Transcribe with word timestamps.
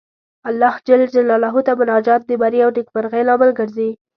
الله 0.49 0.73
جل 0.87 1.03
جلاله 1.15 1.53
ته 1.67 1.71
مناجات 1.81 2.21
د 2.25 2.31
بري 2.41 2.59
او 2.65 2.71
نېکمرغۍ 2.75 3.21
لامل 3.27 3.49
ګرځي. 3.59 3.89